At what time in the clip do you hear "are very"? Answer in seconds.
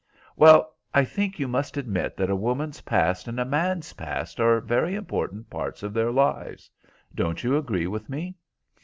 4.39-4.95